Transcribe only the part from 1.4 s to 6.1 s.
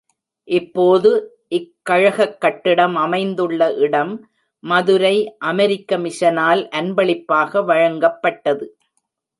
இக் கழகக் கட்டிடம் அமைந்துள்ள இடம் மதுரை அமெரிக்க